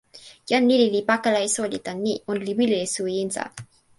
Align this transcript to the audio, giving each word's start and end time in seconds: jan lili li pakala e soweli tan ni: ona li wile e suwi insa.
jan 0.49 0.63
lili 0.69 0.87
li 0.95 1.01
pakala 1.09 1.39
e 1.47 1.49
soweli 1.55 1.79
tan 1.85 1.97
ni: 2.05 2.13
ona 2.29 2.41
li 2.47 2.53
wile 2.59 2.77
e 2.85 2.87
suwi 2.95 3.13
insa. 3.23 3.43